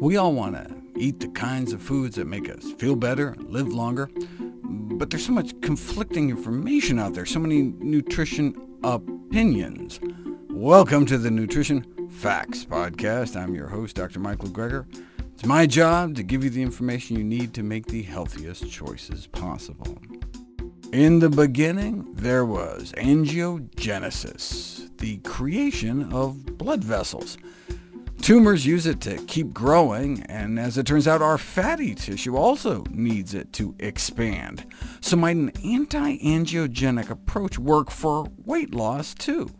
[0.00, 3.68] We all want to eat the kinds of foods that make us feel better, live
[3.68, 4.08] longer,
[4.64, 10.00] but there's so much conflicting information out there, so many nutrition opinions.
[10.48, 13.36] Welcome to the Nutrition Facts Podcast.
[13.36, 14.20] I'm your host, Dr.
[14.20, 14.86] Michael Greger.
[15.34, 19.26] It's my job to give you the information you need to make the healthiest choices
[19.26, 19.98] possible.
[20.94, 27.36] In the beginning, there was angiogenesis, the creation of blood vessels.
[28.30, 32.84] Tumors use it to keep growing, and as it turns out, our fatty tissue also
[32.88, 34.64] needs it to expand.
[35.00, 39.50] So might an anti-angiogenic approach work for weight loss too?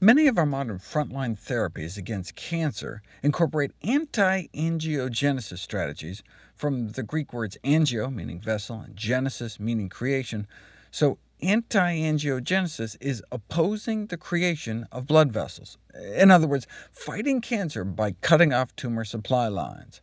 [0.00, 6.24] Many of our modern frontline therapies against cancer incorporate anti-angiogenesis strategies
[6.56, 10.48] from the Greek words angio, meaning vessel, and genesis, meaning creation.
[10.90, 15.76] So Anti-angiogenesis is opposing the creation of blood vessels.
[16.16, 20.00] In other words, fighting cancer by cutting off tumor supply lines.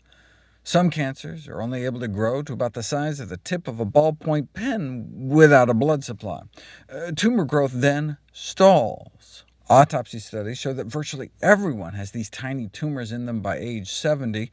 [0.64, 3.80] Some cancers are only able to grow to about the size of the tip of
[3.80, 6.44] a ballpoint pen without a blood supply.
[6.88, 9.44] Uh, tumor growth then stalls.
[9.70, 14.52] Autopsy studies show that virtually everyone has these tiny tumors in them by age 70.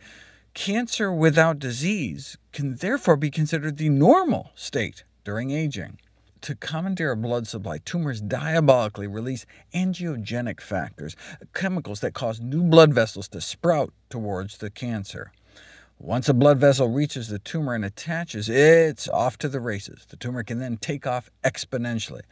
[0.54, 5.98] Cancer without disease can therefore be considered the normal state during aging
[6.42, 11.16] to commandeer a blood supply, tumors diabolically release angiogenic factors,
[11.54, 15.32] chemicals that cause new blood vessels to sprout towards the cancer.
[16.02, 20.06] Once a blood vessel reaches the tumor and attaches, it's off to the races.
[20.08, 22.22] The tumor can then take off exponentially.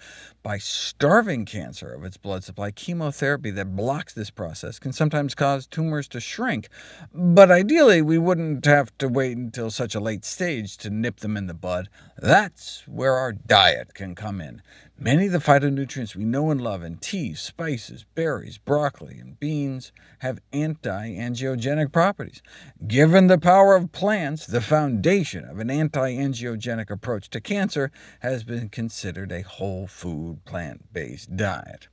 [0.43, 5.67] By starving cancer of its blood supply, chemotherapy that blocks this process can sometimes cause
[5.67, 6.71] tumors to shrink,
[7.13, 11.37] but ideally we wouldn't have to wait until such a late stage to nip them
[11.37, 11.91] in the bud.
[12.17, 14.63] That's where our diet can come in.
[15.01, 19.93] Many of the phytonutrients we know and love in teas, spices, berries, broccoli, and beans
[20.19, 22.43] have anti-angiogenic properties.
[22.85, 28.71] Given the power of plants, the foundation of an anti-angiogenic approach to cancer has been
[28.71, 31.87] considered a whole food, plant-based diet.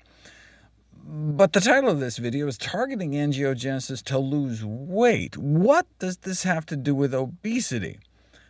[1.08, 5.38] But the title of this video is Targeting Angiogenesis to Lose Weight.
[5.38, 8.00] What does this have to do with obesity?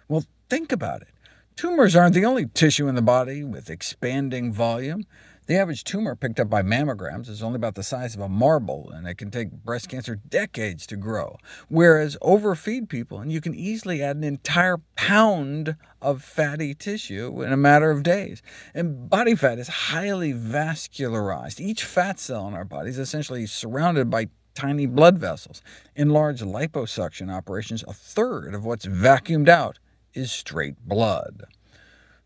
[0.07, 1.09] Well, think about it.
[1.55, 5.05] Tumors aren't the only tissue in the body with expanding volume.
[5.47, 8.91] The average tumor picked up by mammograms is only about the size of a marble,
[8.93, 11.37] and it can take breast cancer decades to grow,
[11.69, 17.53] whereas overfeed people, and you can easily add an entire pound of fatty tissue in
[17.53, 18.41] a matter of days.
[18.73, 21.61] And body fat is highly vascularized.
[21.61, 25.61] Each fat cell in our body is essentially surrounded by tiny blood vessels.
[25.95, 29.79] In large liposuction operations, a third of what's vacuumed out
[30.15, 31.45] is straight blood.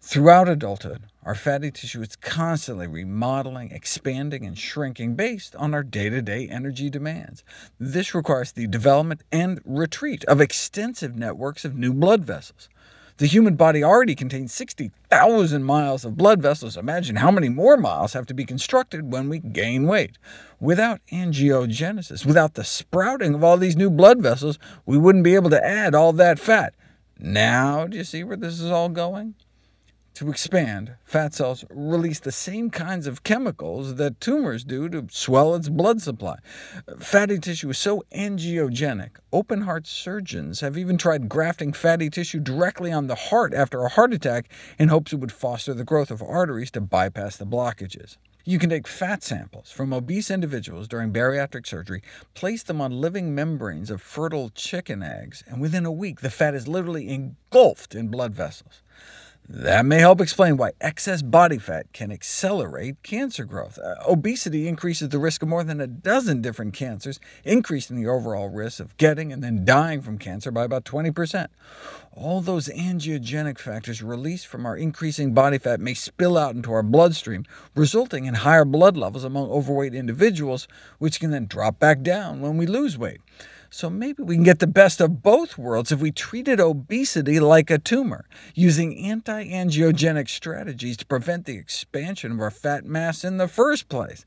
[0.01, 6.47] Throughout adulthood, our fatty tissue is constantly remodeling, expanding, and shrinking based on our day-to-day
[6.47, 7.43] -day energy demands.
[7.79, 12.69] This requires the development and retreat of extensive networks of new blood vessels.
[13.19, 16.77] The human body already contains 60,000 miles of blood vessels.
[16.77, 20.17] Imagine how many more miles have to be constructed when we gain weight.
[20.61, 25.49] Without angiogenesis, without the sprouting of all these new blood vessels, we wouldn't be able
[25.49, 26.73] to add all that fat.
[27.21, 29.35] Now, do you see where this is all going?
[30.15, 35.53] To expand, fat cells release the same kinds of chemicals that tumors do to swell
[35.55, 36.37] its blood supply.
[36.97, 43.07] Fatty tissue is so angiogenic, open-heart surgeons have even tried grafting fatty tissue directly on
[43.07, 46.71] the heart after a heart attack in hopes it would foster the growth of arteries
[46.71, 48.17] to bypass the blockages.
[48.49, 52.01] You can take fat samples from obese individuals during bariatric surgery,
[52.33, 56.55] place them on living membranes of fertile chicken eggs, and within a week the fat
[56.55, 58.81] is literally engulfed in blood vessels.
[59.51, 63.79] That may help explain why excess body fat can accelerate cancer growth.
[63.79, 68.49] Uh, obesity increases the risk of more than a dozen different cancers, increasing the overall
[68.49, 71.47] risk of getting and then dying from cancer by about 20%.
[72.13, 76.83] All those angiogenic factors released from our increasing body fat may spill out into our
[76.83, 77.43] bloodstream,
[77.73, 80.67] resulting in higher blood levels among overweight individuals,
[80.99, 83.21] which can then drop back down when we lose weight.
[83.71, 87.69] So maybe we can get the best of both worlds if we treated obesity like
[87.69, 88.25] a tumor,
[88.55, 94.25] using anti-angiogenic strategies to prevent the expansion of our fat mass in the first place.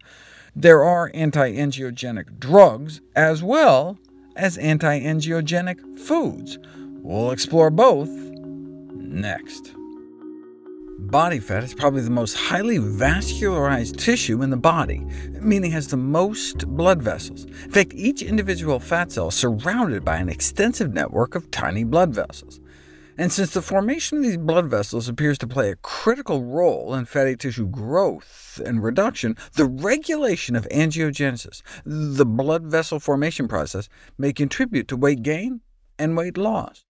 [0.54, 3.98] There are anti-angiogenic drugs, as well
[4.36, 6.58] as anti-angiogenic foods.
[7.02, 9.74] We'll explore both next.
[10.98, 14.98] Body fat is probably the most highly vascularized tissue in the body,
[15.40, 17.44] meaning it has the most blood vessels.
[17.44, 22.14] In fact, each individual fat cell is surrounded by an extensive network of tiny blood
[22.14, 22.60] vessels.
[23.18, 27.04] And since the formation of these blood vessels appears to play a critical role in
[27.04, 34.32] fatty tissue growth and reduction, the regulation of angiogenesis, the blood vessel formation process, may
[34.32, 35.60] contribute to weight gain
[35.98, 36.84] and weight loss.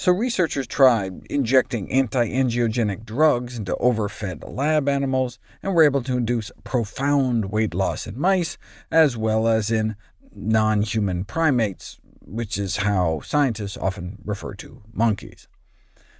[0.00, 6.52] So researchers tried injecting anti-angiogenic drugs into overfed lab animals, and were able to induce
[6.62, 8.58] profound weight loss in mice,
[8.92, 9.96] as well as in
[10.32, 15.48] non-human primates, which is how scientists often refer to monkeys.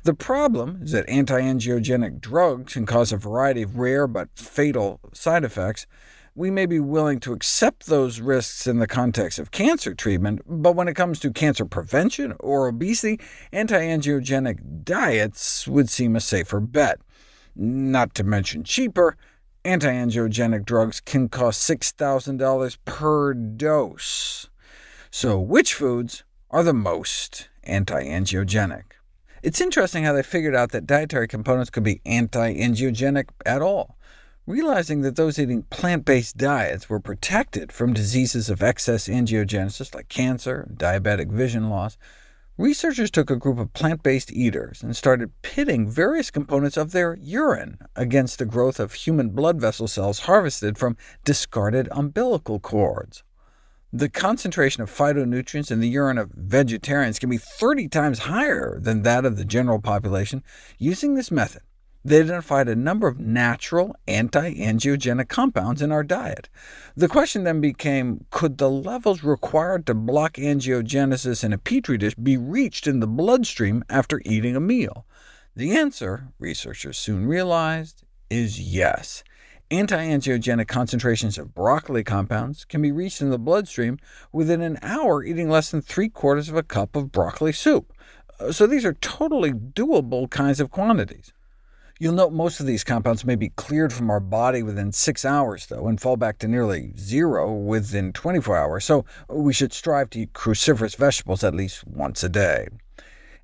[0.03, 5.45] The problem is that anti-angiogenic drugs can cause a variety of rare but fatal side
[5.45, 5.87] effects.
[6.35, 10.77] We may be willing to accept those risks in the context of cancer treatment, but
[10.77, 13.21] when it comes to cancer prevention or obesity,
[13.53, 17.01] anti-angiogenic diets would seem a safer bet.
[17.57, 19.17] Not to mention cheaper,
[19.65, 24.49] anti-angiogenic drugs can cost $6,000 per dose.
[25.11, 28.85] So which foods are the most anti-angiogenic?
[29.43, 33.98] It's interesting how they figured out that dietary components could be anti-angiogenic at all.
[34.49, 40.65] Realizing that those eating plant-based diets were protected from diseases of excess angiogenesis like cancer
[40.67, 41.99] and diabetic vision loss,
[42.57, 47.77] researchers took a group of plant-based eaters and started pitting various components of their urine
[47.95, 50.97] against the growth of human blood vessel cells harvested from
[51.27, 53.23] discarded umbilical cords.
[53.93, 59.03] The concentration of phytonutrients in the urine of vegetarians can be 30 times higher than
[59.03, 60.43] that of the general population.
[60.79, 61.61] Using this method,
[62.09, 66.49] they identified a number of natural anti-angiogenic compounds in our diet.
[66.97, 72.15] The question then became, could the levels required to block angiogenesis in a petri dish
[72.15, 75.07] be reached in the bloodstream after eating a meal?
[75.55, 79.23] The answer, researchers soon realized, is yes.
[79.71, 83.99] Anti-angiogenic concentrations of broccoli compounds can be reached in the bloodstream
[84.33, 87.93] within an hour eating less than three-quarters of a cup of broccoli soup.
[88.41, 91.33] Uh, so these are totally doable kinds of quantities.
[92.01, 95.67] You'll note most of these compounds may be cleared from our body within 6 hours,
[95.67, 100.21] though, and fall back to nearly zero within 24 hours, so we should strive to
[100.21, 102.69] eat cruciferous vegetables at least once a day.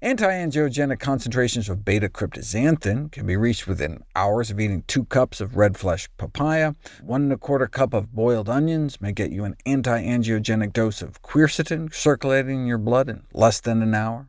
[0.01, 5.77] Anti-angiogenic concentrations of beta-cryptoxanthin can be reached within hours of eating two cups of red
[5.77, 6.75] flesh papaya.
[7.03, 11.23] One and a quarter cup of boiled onions may get you an anti-angiogenic dose of
[11.23, 14.29] quercetin circulating in your blood in less than an hour.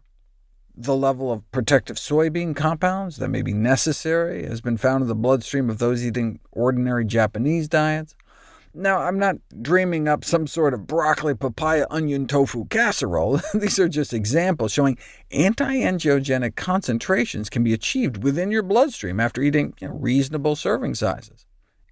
[0.78, 5.16] The level of protective soybean compounds that may be necessary has been found in the
[5.16, 8.16] bloodstream of those eating ordinary Japanese diets.
[8.74, 13.40] Now, I'm not dreaming up some sort of broccoli, papaya, onion, tofu casserole.
[13.54, 14.98] These are just examples showing
[15.32, 21.46] anti-angiogenic concentrations can be achieved within your bloodstream after eating you know, reasonable serving sizes.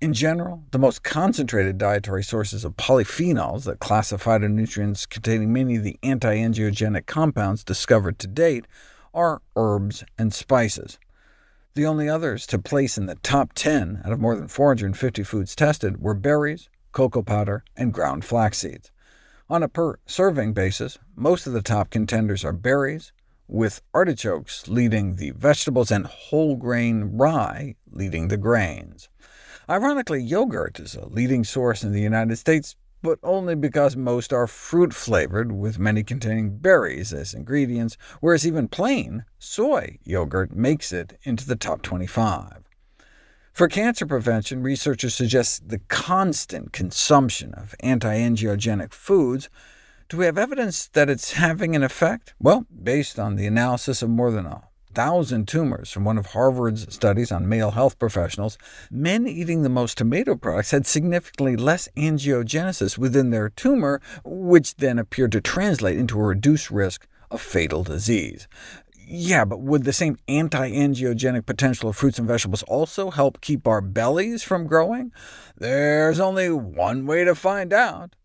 [0.03, 5.85] In general, the most concentrated dietary sources of polyphenols that class phytonutrients containing many of
[5.85, 8.67] the anti-angiogenic compounds discovered to date
[9.13, 10.99] are herbs and spices.
[11.75, 15.55] The only others to place in the top 10 out of more than 450 foods
[15.55, 18.91] tested were berries, cocoa powder, and ground flax seeds.
[19.49, 23.13] On a per-serving basis, most of the top contenders are berries,
[23.47, 29.07] with artichokes leading the vegetables and whole-grain rye leading the grains.
[29.69, 34.45] Ironically, yogurt is a leading source in the United States, but only because most are
[34.45, 41.47] fruit-flavored, with many containing berries as ingredients, whereas even plain soy yogurt makes it into
[41.47, 42.63] the top 25.
[43.53, 49.49] For cancer prevention, researchers suggest the constant consumption of anti-angiogenic foods.
[50.09, 52.33] Do we have evidence that it's having an effect?
[52.39, 56.93] Well, based on the analysis of more than a thousand tumors from one of Harvard's
[56.93, 58.57] studies on male health professionals,
[58.91, 64.99] men eating the most tomato products had significantly less angiogenesis within their tumor, which then
[64.99, 68.47] appeared to translate into a reduced risk of fatal disease.
[69.05, 73.81] Yeah, but would the same anti-angiogenic potential of fruits and vegetables also help keep our
[73.81, 75.11] bellies from growing?
[75.57, 78.15] There's only one way to find out.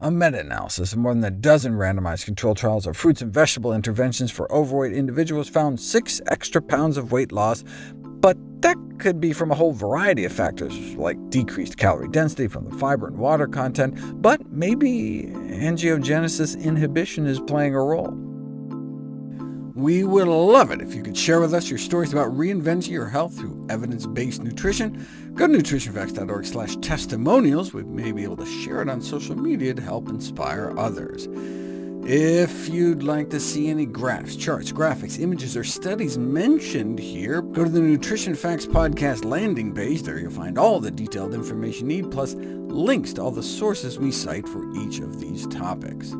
[0.00, 4.28] A meta-analysis of more than a dozen randomized controlled trials of fruits and vegetable interventions
[4.28, 7.62] for overweight individuals found 6 extra pounds of weight loss,
[7.94, 12.68] but that could be from a whole variety of factors, like decreased calorie density from
[12.68, 18.12] the fiber and water content, but maybe angiogenesis inhibition is playing a role.
[19.74, 23.08] We would love it if you could share with us your stories about reinventing your
[23.08, 25.04] health through evidence-based nutrition.
[25.34, 27.74] Go to nutritionfacts.org slash testimonials.
[27.74, 31.26] We may be able to share it on social media to help inspire others.
[32.06, 37.64] If you'd like to see any graphs, charts, graphics, images, or studies mentioned here, go
[37.64, 40.02] to the Nutrition Facts Podcast landing page.
[40.02, 43.98] There you'll find all the detailed information you need, plus links to all the sources
[43.98, 46.14] we cite for each of these topics.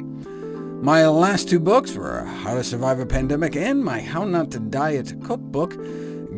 [0.84, 4.58] My last two books were How to Survive a Pandemic and my How Not to
[4.58, 5.78] Diet cookbook.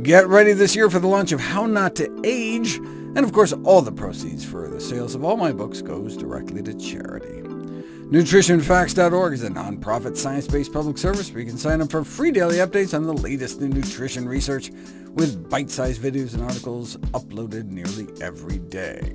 [0.05, 3.53] Get ready this year for the launch of How Not to Age, and of course
[3.65, 7.43] all the proceeds for the sales of all my books goes directly to charity.
[8.13, 12.59] NutritionFacts.org is a nonprofit science-based public service where you can sign up for free daily
[12.59, 14.71] updates on the latest in nutrition research
[15.15, 19.11] with bite-sized videos and articles uploaded nearly every day.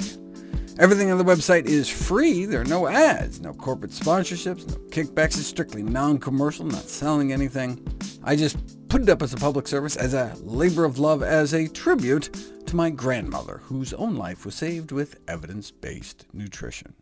[0.80, 2.46] Everything on the website is free.
[2.46, 5.38] There are no ads, no corporate sponsorships, no kickbacks.
[5.38, 7.86] It's strictly non-commercial, not selling anything.
[8.24, 8.58] I just
[8.90, 12.30] put it up as a public service, as a labor of love, as a tribute
[12.66, 16.94] to my grandmother, whose own life was saved with evidence-based nutrition.